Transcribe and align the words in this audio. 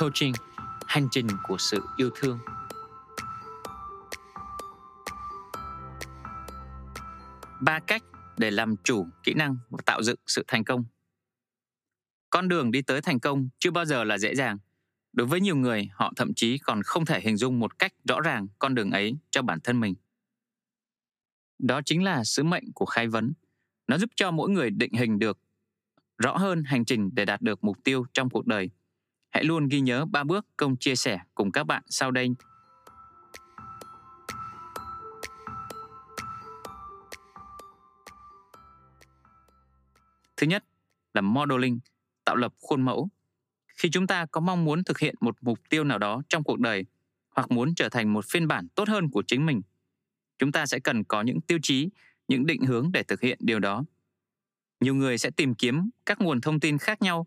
Coaching, 0.00 0.32
hành 0.86 1.08
trình 1.10 1.26
của 1.42 1.56
sự 1.58 1.82
yêu 1.96 2.10
thương. 2.14 2.38
Ba 7.60 7.80
cách 7.86 8.02
để 8.36 8.50
làm 8.50 8.76
chủ 8.84 9.06
kỹ 9.24 9.34
năng 9.34 9.56
và 9.70 9.78
tạo 9.86 10.02
dựng 10.02 10.18
sự 10.26 10.44
thành 10.48 10.64
công. 10.64 10.84
Con 12.30 12.48
đường 12.48 12.70
đi 12.70 12.82
tới 12.82 13.00
thành 13.00 13.20
công 13.20 13.48
chưa 13.58 13.70
bao 13.70 13.84
giờ 13.84 14.04
là 14.04 14.18
dễ 14.18 14.34
dàng. 14.34 14.58
Đối 15.12 15.26
với 15.26 15.40
nhiều 15.40 15.56
người, 15.56 15.88
họ 15.92 16.12
thậm 16.16 16.34
chí 16.34 16.58
còn 16.58 16.82
không 16.82 17.04
thể 17.04 17.20
hình 17.20 17.36
dung 17.36 17.60
một 17.60 17.78
cách 17.78 17.92
rõ 18.08 18.20
ràng 18.20 18.46
con 18.58 18.74
đường 18.74 18.90
ấy 18.90 19.16
cho 19.30 19.42
bản 19.42 19.60
thân 19.60 19.80
mình. 19.80 19.94
Đó 21.58 21.80
chính 21.84 22.04
là 22.04 22.24
sứ 22.24 22.42
mệnh 22.42 22.72
của 22.74 22.86
khai 22.86 23.08
vấn. 23.08 23.32
Nó 23.86 23.98
giúp 23.98 24.10
cho 24.16 24.30
mỗi 24.30 24.50
người 24.50 24.70
định 24.70 24.92
hình 24.92 25.18
được 25.18 25.38
rõ 26.18 26.36
hơn 26.36 26.64
hành 26.64 26.84
trình 26.84 27.10
để 27.12 27.24
đạt 27.24 27.42
được 27.42 27.64
mục 27.64 27.84
tiêu 27.84 28.04
trong 28.12 28.30
cuộc 28.30 28.46
đời. 28.46 28.70
Hãy 29.30 29.44
luôn 29.44 29.68
ghi 29.68 29.80
nhớ 29.80 30.04
ba 30.04 30.24
bước 30.24 30.46
công 30.56 30.76
chia 30.76 30.96
sẻ 30.96 31.18
cùng 31.34 31.52
các 31.52 31.64
bạn 31.64 31.82
sau 31.88 32.10
đây. 32.10 32.28
Thứ 40.36 40.46
nhất 40.46 40.64
là 41.14 41.20
modeling, 41.20 41.80
tạo 42.24 42.36
lập 42.36 42.52
khuôn 42.60 42.82
mẫu. 42.82 43.08
Khi 43.76 43.90
chúng 43.90 44.06
ta 44.06 44.26
có 44.26 44.40
mong 44.40 44.64
muốn 44.64 44.84
thực 44.84 44.98
hiện 44.98 45.14
một 45.20 45.36
mục 45.40 45.58
tiêu 45.68 45.84
nào 45.84 45.98
đó 45.98 46.22
trong 46.28 46.44
cuộc 46.44 46.58
đời 46.58 46.84
hoặc 47.30 47.50
muốn 47.50 47.74
trở 47.74 47.88
thành 47.88 48.12
một 48.12 48.24
phiên 48.28 48.48
bản 48.48 48.68
tốt 48.68 48.88
hơn 48.88 49.10
của 49.10 49.22
chính 49.26 49.46
mình, 49.46 49.62
chúng 50.38 50.52
ta 50.52 50.66
sẽ 50.66 50.78
cần 50.78 51.04
có 51.04 51.22
những 51.22 51.40
tiêu 51.40 51.58
chí, 51.62 51.88
những 52.28 52.46
định 52.46 52.62
hướng 52.62 52.92
để 52.92 53.02
thực 53.02 53.20
hiện 53.20 53.38
điều 53.40 53.58
đó. 53.58 53.84
Nhiều 54.80 54.94
người 54.94 55.18
sẽ 55.18 55.30
tìm 55.30 55.54
kiếm 55.54 55.90
các 56.06 56.20
nguồn 56.20 56.40
thông 56.40 56.60
tin 56.60 56.78
khác 56.78 57.02
nhau, 57.02 57.26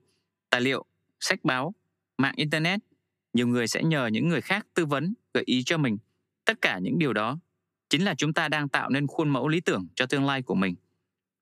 tài 0.49 0.61
liệu, 0.61 0.85
sách 1.19 1.39
báo, 1.43 1.73
mạng 2.21 2.33
internet. 2.35 2.79
Nhiều 3.33 3.47
người 3.47 3.67
sẽ 3.67 3.83
nhờ 3.83 4.07
những 4.07 4.29
người 4.29 4.41
khác 4.41 4.67
tư 4.73 4.85
vấn, 4.85 5.13
gợi 5.33 5.43
ý 5.45 5.63
cho 5.63 5.77
mình. 5.77 5.97
Tất 6.45 6.61
cả 6.61 6.79
những 6.79 6.99
điều 6.99 7.13
đó 7.13 7.39
chính 7.89 8.05
là 8.05 8.15
chúng 8.15 8.33
ta 8.33 8.47
đang 8.47 8.69
tạo 8.69 8.89
nên 8.89 9.07
khuôn 9.07 9.29
mẫu 9.29 9.47
lý 9.47 9.61
tưởng 9.61 9.87
cho 9.95 10.05
tương 10.05 10.25
lai 10.25 10.41
của 10.41 10.55
mình. 10.55 10.75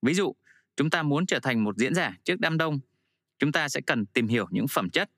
Ví 0.02 0.14
dụ, 0.14 0.34
chúng 0.76 0.90
ta 0.90 1.03
muốn 1.03 1.26
trở 1.26 1.40
thành 1.40 1.64
một 1.64 1.78
diễn 1.78 1.95
giả 1.95 2.18
trước 2.23 2.40
đám 2.40 2.58
đông, 2.58 2.80
chúng 3.40 3.52
ta 3.52 3.70
sẽ 3.70 3.81
cần 3.81 4.06
tìm 4.06 4.28
hiểu 4.28 4.48
những 4.52 4.68
phẩm 4.68 4.90
chất, 4.90 5.09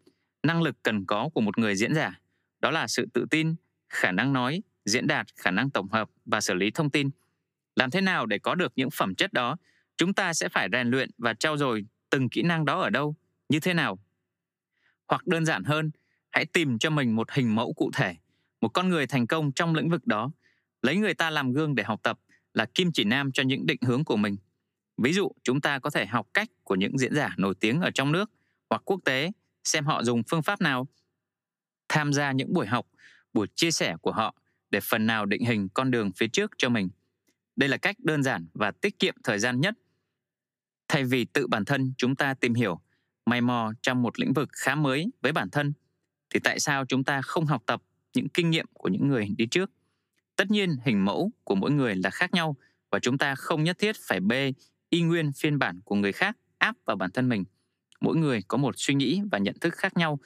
năng 0.44 0.62
lực 0.62 0.76
cần 0.84 1.06
có 1.06 1.30
của 1.34 1.42
một 1.42 1.58
người 1.58 1.76
diễn 1.76 1.94
giả. 1.94 2.20
Đó 2.60 2.72
là 2.72 2.88
sự 2.88 3.08
tự 3.14 3.26
tin, 3.32 3.56
khả 3.90 4.12
năng 4.12 4.34
nói, 4.34 4.62
diễn 4.86 5.08
đạt, 5.08 5.28
khả 5.36 5.52
năng 5.52 5.70
tổng 5.70 5.92
hợp 5.92 6.10
và 6.26 6.42
xử 6.42 6.54
lý 6.54 6.72
thông 6.72 6.90
tin. 6.90 7.10
Làm 7.76 7.92
thế 7.92 8.02
nào 8.02 8.26
để 8.26 8.40
có 8.40 8.56
được 8.56 8.74
những 8.76 8.90
phẩm 8.90 9.16
chất 9.16 9.34
đó? 9.34 9.58
Chúng 9.98 10.14
ta 10.14 10.34
sẽ 10.34 10.50
phải 10.50 10.70
rèn 10.72 10.88
luyện 10.88 11.10
và 11.18 11.34
trau 11.34 11.58
dồi 11.58 11.86
từng 12.10 12.30
kỹ 12.30 12.42
năng 12.42 12.66
đó 12.66 12.82
ở 12.82 12.90
đâu, 12.90 13.16
như 13.50 13.60
thế 13.60 13.74
nào. 13.74 14.00
Hoặc 15.12 15.28
đơn 15.28 15.46
giản 15.46 15.64
hơn, 15.64 15.92
hãy 16.32 16.46
tìm 16.46 16.80
cho 16.80 16.90
mình 16.90 17.16
một 17.16 17.32
hình 17.32 17.56
mẫu 17.56 17.74
cụ 17.74 17.92
thể, 17.94 18.16
một 18.62 18.70
con 18.70 18.90
người 18.90 19.08
thành 19.08 19.28
công 19.28 19.52
trong 19.52 19.76
lĩnh 19.76 19.90
vực 19.90 20.08
đó, 20.08 20.32
lấy 20.82 20.98
người 20.98 21.14
ta 21.14 21.30
làm 21.30 21.54
gương 21.54 21.76
để 21.76 21.84
học 21.84 22.00
tập 22.04 22.20
là 22.54 22.66
kim 22.66 22.92
chỉ 22.92 23.04
nam 23.04 23.32
cho 23.32 23.44
những 23.44 23.66
định 23.66 23.82
hướng 23.82 24.04
của 24.04 24.16
mình. 24.16 24.36
Ví 24.98 25.14
dụ, 25.14 25.32
chúng 25.44 25.62
ta 25.62 25.80
có 25.80 25.90
thể 25.90 26.06
học 26.06 26.28
cách 26.34 26.50
của 26.64 26.76
những 26.76 26.98
diễn 26.98 27.16
giả 27.16 27.36
nổi 27.38 27.56
tiếng 27.60 27.82
ở 27.82 27.92
trong 27.94 28.12
nước 28.12 28.32
hoặc 28.70 28.82
quốc 28.86 29.00
tế, 29.06 29.32
xem 29.64 29.86
họ 29.86 30.04
dùng 30.04 30.24
phương 30.30 30.42
pháp 30.42 30.62
nào. 30.62 30.88
Tham 31.90 32.14
gia 32.14 32.32
những 32.32 32.54
buổi 32.54 32.68
học, 32.68 32.88
buổi 33.34 33.48
chia 33.56 33.72
sẻ 33.72 33.96
của 34.02 34.12
họ 34.12 34.36
để 34.70 34.80
phần 34.84 35.06
nào 35.06 35.26
định 35.26 35.46
hình 35.46 35.70
con 35.74 35.92
đường 35.92 36.12
phía 36.18 36.28
trước 36.28 36.52
cho 36.58 36.70
mình. 36.70 36.90
Đây 37.56 37.70
là 37.70 37.78
cách 37.78 37.96
đơn 38.00 38.24
giản 38.24 38.48
và 38.54 38.72
tiết 38.72 39.00
kiệm 39.00 39.16
thời 39.24 39.40
gian 39.40 39.62
nhất. 39.62 39.74
Thay 40.88 41.04
vì 41.04 41.26
tự 41.26 41.48
bản 41.48 41.66
thân 41.66 41.94
chúng 41.98 42.16
ta 42.16 42.34
tìm 42.34 42.54
hiểu, 42.54 42.82
may 43.26 43.42
mò 43.42 43.74
trong 43.82 44.02
một 44.02 44.20
lĩnh 44.20 44.34
vực 44.34 44.50
khá 44.52 44.76
mới 44.76 45.12
với 45.22 45.32
bản 45.32 45.50
thân, 45.50 45.74
thì 46.30 46.40
tại 46.40 46.60
sao 46.60 46.86
chúng 46.86 47.04
ta 47.04 47.22
không 47.22 47.46
học 47.46 47.64
tập 47.66 47.82
những 48.14 48.30
kinh 48.30 48.50
nghiệm 48.50 48.66
của 48.74 48.90
những 48.90 49.08
người 49.08 49.28
đi 49.38 49.46
trước? 49.46 49.72
Tất 50.36 50.52
nhiên, 50.52 50.78
hình 50.84 51.06
mẫu 51.06 51.32
của 51.44 51.56
mỗi 51.56 51.72
người 51.72 51.96
là 51.96 52.10
khác 52.10 52.34
nhau 52.34 52.56
và 52.92 53.00
chúng 53.00 53.18
ta 53.18 53.36
không 53.36 53.64
nhất 53.64 53.80
thiết 53.80 53.96
phải 54.08 54.20
bê 54.20 54.54
y 54.90 55.02
nguyên 55.02 55.32
phiên 55.32 55.60
bản 55.60 55.80
của 55.86 55.96
người 55.96 56.12
khác 56.12 56.38
áp 56.58 56.76
vào 56.86 56.98
bản 56.98 57.12
thân 57.12 57.30
mình. 57.30 57.44
Mỗi 58.00 58.18
người 58.18 58.42
có 58.48 58.58
một 58.58 58.74
suy 58.78 58.94
nghĩ 58.94 59.22
và 59.32 59.38
nhận 59.38 59.60
thức 59.62 59.74
khác 59.74 59.98
nhau. 59.98 60.20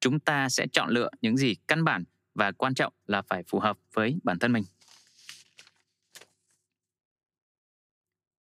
Chúng 0.00 0.20
ta 0.20 0.48
sẽ 0.48 0.66
chọn 0.72 0.90
lựa 0.90 1.10
những 1.20 1.36
gì 1.36 1.54
căn 1.68 1.84
bản 1.84 2.04
và 2.34 2.52
quan 2.52 2.74
trọng 2.74 2.92
là 3.06 3.22
phải 3.22 3.42
phù 3.42 3.58
hợp 3.58 3.78
với 3.92 4.18
bản 4.22 4.38
thân 4.38 4.52
mình. 4.52 4.64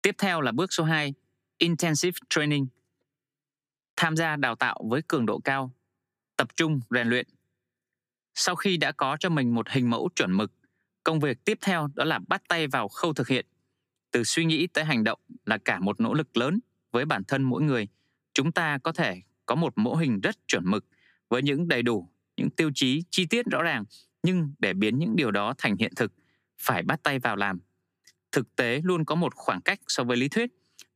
Tiếp 0.02 0.14
theo 0.18 0.40
là 0.40 0.52
bước 0.52 0.72
số 0.72 0.84
2, 0.84 1.14
Intensive 1.58 2.18
Training. 2.30 2.66
Tham 4.04 4.16
gia 4.16 4.36
đào 4.36 4.54
tạo 4.54 4.84
với 4.90 5.02
cường 5.08 5.26
độ 5.26 5.38
cao, 5.38 5.72
tập 6.36 6.48
trung 6.56 6.80
rèn 6.90 7.08
luyện. 7.08 7.26
Sau 8.34 8.56
khi 8.56 8.76
đã 8.76 8.92
có 8.92 9.16
cho 9.20 9.28
mình 9.28 9.54
một 9.54 9.68
hình 9.68 9.90
mẫu 9.90 10.08
chuẩn 10.16 10.32
mực, 10.32 10.52
công 11.04 11.20
việc 11.20 11.44
tiếp 11.44 11.58
theo 11.60 11.88
đó 11.94 12.04
là 12.04 12.20
bắt 12.28 12.42
tay 12.48 12.66
vào 12.66 12.88
khâu 12.88 13.12
thực 13.14 13.28
hiện. 13.28 13.46
Từ 14.10 14.24
suy 14.24 14.44
nghĩ 14.44 14.66
tới 14.66 14.84
hành 14.84 15.04
động 15.04 15.20
là 15.44 15.58
cả 15.58 15.78
một 15.80 16.00
nỗ 16.00 16.14
lực 16.14 16.36
lớn 16.36 16.60
với 16.92 17.04
bản 17.04 17.24
thân 17.24 17.42
mỗi 17.42 17.62
người. 17.62 17.88
Chúng 18.34 18.52
ta 18.52 18.78
có 18.78 18.92
thể 18.92 19.22
có 19.46 19.54
một 19.54 19.72
mẫu 19.76 19.96
hình 19.96 20.20
rất 20.20 20.36
chuẩn 20.48 20.62
mực 20.66 20.86
với 21.28 21.42
những 21.42 21.68
đầy 21.68 21.82
đủ 21.82 22.08
những 22.36 22.50
tiêu 22.50 22.70
chí 22.74 23.02
chi 23.10 23.26
tiết 23.26 23.46
rõ 23.46 23.62
ràng 23.62 23.84
nhưng 24.22 24.54
để 24.58 24.72
biến 24.72 24.98
những 24.98 25.16
điều 25.16 25.30
đó 25.30 25.54
thành 25.58 25.76
hiện 25.76 25.92
thực 25.96 26.12
phải 26.58 26.82
bắt 26.82 27.00
tay 27.02 27.18
vào 27.18 27.36
làm 27.36 27.58
thực 28.32 28.56
tế 28.56 28.80
luôn 28.84 29.04
có 29.04 29.14
một 29.14 29.34
khoảng 29.34 29.60
cách 29.60 29.80
so 29.88 30.04
với 30.04 30.16
lý 30.16 30.28
thuyết 30.28 30.50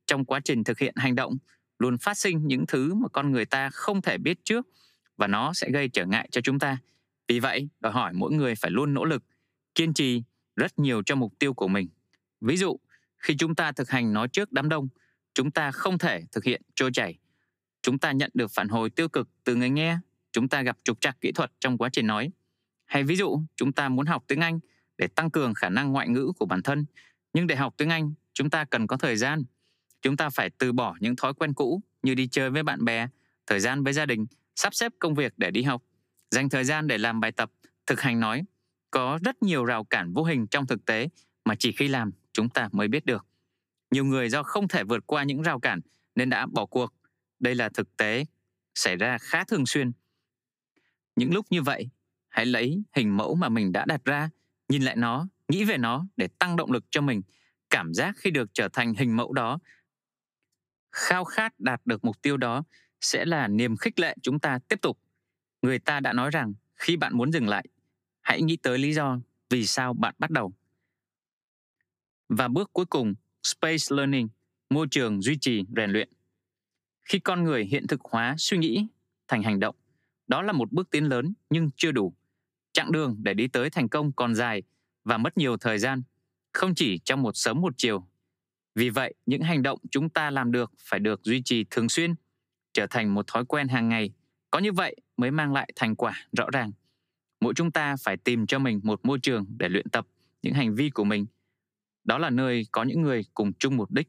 trong 0.07 0.25
quá 0.25 0.41
trình 0.45 0.65
thực 0.65 0.79
hiện 0.79 0.95
hành 0.97 1.15
động 1.15 1.39
luôn 1.79 1.99
phát 1.99 2.19
sinh 2.19 2.47
những 2.47 2.67
thứ 2.67 2.95
mà 2.95 3.09
con 3.09 3.33
người 3.33 3.45
ta 3.45 3.71
không 3.71 4.03
thể 4.03 4.19
biết 4.19 4.45
trước 4.45 4.67
và 5.17 5.27
nó 5.27 5.53
sẽ 5.53 5.71
gây 5.71 5.89
trở 5.89 6.07
ngại 6.07 6.29
cho 6.33 6.41
chúng 6.41 6.59
ta 6.59 6.79
vì 7.29 7.41
vậy 7.41 7.69
đòi 7.81 7.93
hỏi 7.93 8.13
mỗi 8.13 8.33
người 8.33 8.55
phải 8.55 8.71
luôn 8.71 8.95
nỗ 8.95 9.05
lực 9.05 9.23
kiên 9.75 9.95
trì 9.95 10.23
rất 10.57 10.79
nhiều 10.79 11.03
cho 11.03 11.15
mục 11.15 11.33
tiêu 11.39 11.55
của 11.55 11.69
mình 11.69 11.89
ví 12.41 12.57
dụ 12.57 12.77
khi 13.19 13.37
chúng 13.39 13.55
ta 13.55 13.73
thực 13.73 13.91
hành 13.91 14.13
nói 14.13 14.29
trước 14.29 14.53
đám 14.53 14.69
đông 14.69 14.89
chúng 15.35 15.51
ta 15.51 15.71
không 15.71 15.99
thể 15.99 16.23
thực 16.33 16.45
hiện 16.45 16.63
trôi 16.75 16.91
chảy 16.93 17.19
chúng 17.83 17.99
ta 17.99 18.13
nhận 18.13 18.31
được 18.35 18.51
phản 18.55 18.69
hồi 18.69 18.91
tiêu 18.91 19.09
cực 19.09 19.29
từ 19.45 19.55
người 19.55 19.71
nghe 19.71 19.99
chúng 20.33 20.49
ta 20.49 20.63
gặp 20.63 20.77
trục 20.85 21.01
trặc 21.01 21.21
kỹ 21.21 21.33
thuật 21.33 21.53
trong 21.61 21.79
quá 21.79 21.89
trình 21.93 22.07
nói. 22.07 22.31
Hay 22.87 23.05
ví 23.05 23.17
dụ, 23.17 23.41
chúng 23.57 23.73
ta 23.73 23.89
muốn 23.89 24.07
học 24.07 24.25
tiếng 24.27 24.41
Anh 24.41 24.61
để 24.99 25.07
tăng 25.07 25.31
cường 25.31 25.55
khả 25.55 25.69
năng 25.69 25.93
ngoại 25.93 26.09
ngữ 26.09 26.33
của 26.39 26.47
bản 26.47 26.63
thân, 26.63 26.85
nhưng 27.33 27.47
để 27.47 27.57
học 27.57 27.75
tiếng 27.77 27.89
Anh, 27.89 28.13
chúng 28.33 28.51
ta 28.51 28.65
cần 28.65 28.87
có 28.87 28.97
thời 28.97 29.17
gian. 29.17 29.45
Chúng 30.03 30.17
ta 30.17 30.31
phải 30.31 30.51
từ 30.59 30.73
bỏ 30.73 30.95
những 31.01 31.17
thói 31.17 31.35
quen 31.35 31.55
cũ 31.55 31.83
như 32.03 32.15
đi 32.15 32.29
chơi 32.29 32.51
với 32.51 32.63
bạn 32.63 32.85
bè, 32.85 33.07
thời 33.47 33.61
gian 33.61 33.85
với 33.85 33.93
gia 33.93 34.07
đình, 34.07 34.27
sắp 34.57 34.75
xếp 34.75 34.93
công 34.99 35.15
việc 35.15 35.33
để 35.37 35.51
đi 35.51 35.63
học, 35.63 35.83
dành 36.31 36.49
thời 36.49 36.65
gian 36.65 36.87
để 36.87 36.99
làm 36.99 37.21
bài 37.21 37.33
tập, 37.33 37.51
thực 37.87 38.01
hành 38.01 38.21
nói. 38.21 38.45
Có 38.91 39.19
rất 39.25 39.43
nhiều 39.43 39.65
rào 39.65 39.85
cản 39.85 40.13
vô 40.13 40.25
hình 40.25 40.47
trong 40.47 40.67
thực 40.67 40.85
tế 40.85 41.09
mà 41.45 41.55
chỉ 41.59 41.73
khi 41.73 41.89
làm 41.89 42.11
chúng 42.33 42.49
ta 42.49 42.69
mới 42.73 42.89
biết 42.89 43.07
được. 43.07 43.27
Nhiều 43.91 44.05
người 44.05 44.29
do 44.29 44.43
không 44.43 44.69
thể 44.69 44.85
vượt 44.85 45.07
qua 45.07 45.23
những 45.23 45.43
rào 45.43 45.61
cản 45.61 45.81
nên 46.15 46.31
đã 46.31 46.47
bỏ 46.47 46.67
cuộc. 46.67 46.95
Đây 47.41 47.55
là 47.55 47.69
thực 47.69 47.97
tế 47.97 48.25
xảy 48.75 48.97
ra 48.97 49.19
khá 49.19 49.45
thường 49.45 49.67
xuyên 49.67 49.93
những 51.19 51.35
lúc 51.35 51.47
như 51.51 51.63
vậy, 51.63 51.89
hãy 52.29 52.47
lấy 52.47 52.83
hình 52.93 53.17
mẫu 53.17 53.35
mà 53.35 53.49
mình 53.49 53.73
đã 53.73 53.85
đặt 53.89 54.05
ra, 54.05 54.31
nhìn 54.69 54.83
lại 54.83 54.97
nó, 54.97 55.29
nghĩ 55.49 55.65
về 55.65 55.77
nó 55.77 56.07
để 56.17 56.29
tăng 56.39 56.57
động 56.57 56.73
lực 56.73 56.85
cho 56.91 57.01
mình. 57.01 57.23
Cảm 57.71 57.95
giác 57.95 58.17
khi 58.19 58.31
được 58.31 58.51
trở 58.55 58.69
thành 58.69 58.95
hình 58.95 59.17
mẫu 59.17 59.33
đó, 59.33 59.59
khao 60.99 61.25
khát 61.25 61.61
đạt 61.61 61.81
được 61.85 62.05
mục 62.05 62.23
tiêu 62.23 62.37
đó 62.37 62.65
sẽ 63.01 63.25
là 63.25 63.49
niềm 63.49 63.77
khích 63.77 64.01
lệ 64.01 64.17
chúng 64.23 64.39
ta 64.39 64.59
tiếp 64.69 64.81
tục. 64.83 64.99
Người 65.63 65.79
ta 65.79 66.01
đã 66.01 66.13
nói 66.13 66.31
rằng 66.31 66.55
khi 66.77 66.97
bạn 66.97 67.17
muốn 67.17 67.33
dừng 67.33 67.49
lại, 67.49 67.67
hãy 68.21 68.43
nghĩ 68.43 68.57
tới 68.57 68.79
lý 68.79 68.93
do 68.93 69.19
vì 69.51 69.67
sao 69.67 69.95
bạn 69.95 70.15
bắt 70.19 70.31
đầu. 70.31 70.53
Và 72.29 72.49
bước 72.49 72.73
cuối 72.73 72.87
cùng, 72.87 73.15
space 73.43 73.85
learning, 73.91 74.29
môi 74.71 74.87
trường 74.91 75.23
duy 75.23 75.39
trì 75.41 75.65
rèn 75.77 75.91
luyện. 75.91 76.09
Khi 77.03 77.19
con 77.19 77.45
người 77.45 77.65
hiện 77.65 77.87
thực 77.87 78.01
hóa 78.01 78.35
suy 78.39 78.59
nghĩ 78.59 78.87
thành 79.29 79.43
hành 79.43 79.61
động, 79.61 79.77
đó 80.27 80.43
là 80.43 80.53
một 80.53 80.73
bước 80.73 80.91
tiến 80.91 81.05
lớn 81.05 81.35
nhưng 81.51 81.71
chưa 81.77 81.93
đủ. 81.93 82.15
Chặng 82.73 82.93
đường 82.93 83.17
để 83.23 83.35
đi 83.35 83.49
tới 83.49 83.71
thành 83.71 83.89
công 83.89 84.13
còn 84.13 84.35
dài 84.35 84.63
và 85.05 85.19
mất 85.19 85.39
nhiều 85.39 85.57
thời 85.57 85.79
gian, 85.79 86.03
không 86.53 86.75
chỉ 86.75 86.99
trong 86.99 87.23
một 87.23 87.33
sớm 87.37 87.61
một 87.61 87.75
chiều. 87.77 88.09
Vì 88.79 88.91
vậy, 88.91 89.15
những 89.27 89.43
hành 89.43 89.63
động 89.63 89.79
chúng 89.91 90.09
ta 90.09 90.31
làm 90.31 90.53
được 90.53 90.73
phải 90.81 91.01
được 91.01 91.21
duy 91.23 91.43
trì 91.45 91.65
thường 91.71 91.89
xuyên, 91.89 92.15
trở 92.73 92.87
thành 92.91 93.15
một 93.15 93.27
thói 93.27 93.45
quen 93.45 93.69
hàng 93.69 93.89
ngày. 93.89 94.11
Có 94.51 94.59
như 94.59 94.73
vậy 94.73 94.97
mới 95.17 95.31
mang 95.31 95.53
lại 95.53 95.71
thành 95.77 95.97
quả 95.97 96.15
rõ 96.33 96.47
ràng. 96.53 96.73
Mỗi 97.41 97.55
chúng 97.55 97.71
ta 97.71 97.97
phải 98.05 98.17
tìm 98.17 98.47
cho 98.47 98.59
mình 98.59 98.81
một 98.83 99.01
môi 99.03 99.19
trường 99.23 99.47
để 99.59 99.69
luyện 99.69 99.89
tập 99.89 100.07
những 100.43 100.55
hành 100.55 100.75
vi 100.75 100.91
của 100.91 101.05
mình. 101.05 101.27
Đó 102.05 102.19
là 102.19 102.31
nơi 102.31 102.67
có 102.73 102.83
những 102.83 103.03
người 103.03 103.25
cùng 103.35 103.53
chung 103.53 103.77
mục 103.77 103.91
đích, 103.91 104.09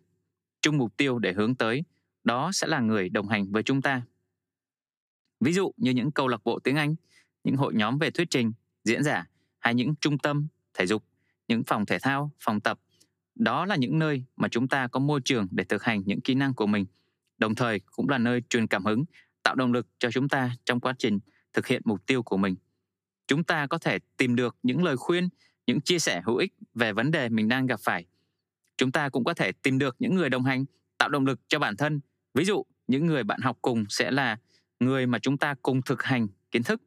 chung 0.62 0.77
mục 0.77 0.98
tiêu 0.98 1.19
để 1.19 1.33
hướng 1.33 1.56
tới. 1.56 1.83
Đó 2.24 2.51
sẽ 2.54 2.68
là 2.68 2.80
người 2.80 3.10
đồng 3.10 3.27
hành 3.27 3.51
với 3.51 3.63
chúng 3.63 3.81
ta 3.81 4.01
Ví 5.39 5.54
dụ 5.54 5.71
như 5.77 5.92
những 5.92 6.12
câu 6.12 6.27
lạc 6.27 6.44
bộ 6.44 6.60
tiếng 6.60 6.75
Anh, 6.75 6.95
những 7.44 7.56
hội 7.56 7.74
nhóm 7.75 7.98
về 7.98 8.12
thuyết 8.12 8.30
trình, 8.30 8.51
diễn 8.83 9.04
giả 9.04 9.25
hay 9.60 9.74
những 9.74 9.95
trung 10.01 10.18
tâm 10.18 10.48
thể 10.74 10.86
dục, 10.86 11.04
những 11.48 11.63
phòng 11.63 11.86
thể 11.86 11.98
thao, 12.01 12.31
phòng 12.39 12.60
tập. 12.60 12.80
Đó 13.40 13.66
là 13.66 13.76
những 13.76 14.00
nơi 14.00 14.24
mà 14.36 14.48
chúng 14.48 14.68
ta 14.68 14.88
có 14.88 15.00
môi 15.00 15.22
trường 15.26 15.48
để 15.52 15.64
thực 15.64 15.84
hành 15.84 16.02
những 16.06 16.22
kỹ 16.22 16.36
năng 16.36 16.54
của 16.54 16.66
mình, 16.66 16.86
đồng 17.38 17.56
thời 17.56 17.80
cũng 17.92 18.10
là 18.10 18.18
nơi 18.18 18.42
truyền 18.50 18.68
cảm 18.68 18.86
hứng, 18.86 19.04
tạo 19.44 19.56
động 19.56 19.74
lực 19.74 19.88
cho 20.00 20.12
chúng 20.12 20.30
ta 20.30 20.52
trong 20.66 20.80
quá 20.80 20.94
trình 20.98 21.20
thực 21.54 21.68
hiện 21.68 21.82
mục 21.86 22.06
tiêu 22.06 22.24
của 22.24 22.38
mình. 22.38 22.56
Chúng 23.28 23.44
ta 23.44 23.68
có 23.68 23.78
thể 23.78 24.00
tìm 24.18 24.36
được 24.36 24.58
những 24.64 24.84
lời 24.84 24.98
khuyên, 24.98 25.30
những 25.68 25.82
chia 25.82 26.00
sẻ 26.00 26.22
hữu 26.26 26.36
ích 26.36 26.54
về 26.74 26.94
vấn 26.94 27.12
đề 27.12 27.30
mình 27.30 27.48
đang 27.48 27.66
gặp 27.66 27.80
phải. 27.84 28.06
Chúng 28.78 28.92
ta 28.92 29.10
cũng 29.10 29.24
có 29.24 29.34
thể 29.34 29.52
tìm 29.52 29.78
được 29.78 29.96
những 30.00 30.16
người 30.16 30.30
đồng 30.30 30.44
hành, 30.44 30.66
tạo 30.98 31.10
động 31.10 31.26
lực 31.26 31.40
cho 31.48 31.60
bản 31.60 31.76
thân. 31.76 32.00
Ví 32.34 32.46
dụ, 32.46 32.64
những 32.88 33.06
người 33.06 33.24
bạn 33.24 33.42
học 33.42 33.58
cùng 33.62 33.86
sẽ 33.90 34.12
là 34.12 34.38
người 34.80 35.08
mà 35.08 35.20
chúng 35.20 35.38
ta 35.38 35.56
cùng 35.62 35.82
thực 35.82 36.04
hành 36.04 36.28
kiến 36.52 36.64
thức, 36.64 36.82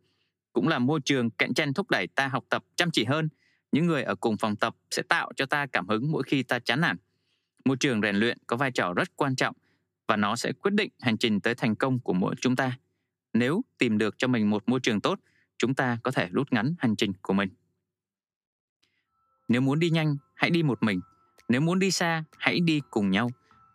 cũng 0.52 0.68
là 0.68 0.78
môi 0.78 1.00
trường 1.04 1.30
cạnh 1.30 1.54
tranh 1.54 1.74
thúc 1.74 1.90
đẩy 1.90 2.06
ta 2.06 2.28
học 2.28 2.44
tập 2.48 2.64
chăm 2.76 2.90
chỉ 2.90 3.04
hơn. 3.04 3.28
Những 3.72 3.86
người 3.86 4.02
ở 4.02 4.14
cùng 4.14 4.36
phòng 4.36 4.56
tập 4.56 4.76
sẽ 4.90 5.02
tạo 5.02 5.32
cho 5.36 5.46
ta 5.46 5.66
cảm 5.66 5.88
hứng 5.88 6.12
mỗi 6.12 6.22
khi 6.22 6.42
ta 6.42 6.58
chán 6.58 6.80
nản. 6.80 6.96
Môi 7.64 7.76
trường 7.76 8.00
rèn 8.00 8.16
luyện 8.16 8.38
có 8.46 8.56
vai 8.56 8.70
trò 8.72 8.92
rất 8.94 9.16
quan 9.16 9.36
trọng 9.36 9.56
và 10.06 10.16
nó 10.16 10.36
sẽ 10.36 10.52
quyết 10.52 10.74
định 10.74 10.90
hành 11.00 11.18
trình 11.18 11.40
tới 11.40 11.54
thành 11.54 11.74
công 11.74 11.98
của 11.98 12.12
mỗi 12.12 12.34
chúng 12.40 12.56
ta. 12.56 12.78
Nếu 13.32 13.62
tìm 13.78 13.98
được 13.98 14.14
cho 14.18 14.28
mình 14.28 14.50
một 14.50 14.62
môi 14.68 14.80
trường 14.80 15.00
tốt, 15.00 15.18
chúng 15.58 15.74
ta 15.74 15.98
có 16.02 16.10
thể 16.10 16.28
rút 16.28 16.52
ngắn 16.52 16.74
hành 16.78 16.96
trình 16.96 17.12
của 17.22 17.32
mình. 17.32 17.48
Nếu 19.48 19.60
muốn 19.60 19.78
đi 19.78 19.90
nhanh, 19.90 20.16
hãy 20.34 20.50
đi 20.50 20.62
một 20.62 20.82
mình. 20.82 21.00
Nếu 21.48 21.60
muốn 21.60 21.78
đi 21.78 21.90
xa, 21.90 22.24
hãy 22.38 22.60
đi 22.60 22.80
cùng 22.90 23.10
nhau. 23.10 23.30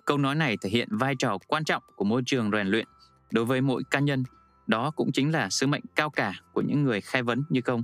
Câu 0.06 0.18
nói 0.18 0.36
này 0.36 0.58
thể 0.62 0.70
hiện 0.70 0.88
vai 0.92 1.16
trò 1.20 1.38
quan 1.48 1.64
trọng 1.64 1.84
của 1.96 2.06
môi 2.06 2.22
trường 2.26 2.52
rèn 2.52 2.68
luyện 2.68 2.88
đối 3.32 3.46
với 3.46 3.62
mỗi 3.62 3.84
cá 3.92 4.00
nhân. 4.00 4.24
Đó 4.68 4.92
cũng 4.92 5.12
chính 5.12 5.32
là 5.32 5.50
sứ 5.50 5.68
mệnh 5.68 5.84
cao 5.96 6.10
cả 6.10 6.34
của 6.54 6.62
những 6.62 6.84
người 6.84 7.02
khai 7.02 7.24
vấn 7.24 7.44
như 7.50 7.62
công. 7.62 7.84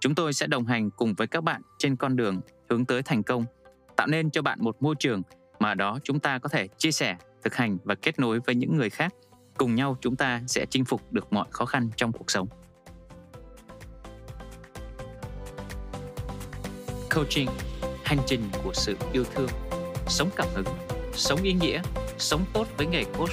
Chúng 0.00 0.14
tôi 0.14 0.32
sẽ 0.32 0.46
đồng 0.46 0.66
hành 0.66 0.90
cùng 0.90 1.14
với 1.14 1.26
các 1.26 1.44
bạn 1.44 1.62
trên 1.78 1.96
con 1.96 2.16
đường 2.16 2.40
hướng 2.70 2.84
tới 2.84 3.02
thành 3.02 3.22
công, 3.22 3.44
tạo 3.96 4.06
nên 4.06 4.30
cho 4.30 4.42
bạn 4.42 4.58
một 4.62 4.82
môi 4.82 4.94
trường 4.98 5.22
mà 5.60 5.74
đó 5.74 5.98
chúng 6.04 6.20
ta 6.20 6.38
có 6.38 6.48
thể 6.48 6.68
chia 6.78 6.92
sẻ, 6.92 7.16
thực 7.42 7.54
hành 7.54 7.78
và 7.84 7.94
kết 7.94 8.18
nối 8.18 8.40
với 8.46 8.54
những 8.54 8.76
người 8.76 8.90
khác. 8.90 9.14
Cùng 9.56 9.74
nhau 9.74 9.96
chúng 10.00 10.16
ta 10.16 10.42
sẽ 10.46 10.66
chinh 10.70 10.84
phục 10.84 11.12
được 11.12 11.32
mọi 11.32 11.46
khó 11.50 11.64
khăn 11.64 11.90
trong 11.96 12.12
cuộc 12.12 12.30
sống. 12.30 12.48
Coaching, 17.14 17.48
hành 18.04 18.18
trình 18.26 18.42
của 18.64 18.72
sự 18.74 18.96
yêu 19.12 19.24
thương, 19.34 19.48
sống 20.06 20.30
cảm 20.36 20.48
hứng, 20.54 20.66
sống 21.12 21.42
ý 21.42 21.52
nghĩa, 21.52 21.82
sống 22.18 22.44
tốt 22.52 22.66
với 22.76 22.86
nghề 22.86 23.04
coach 23.04 23.30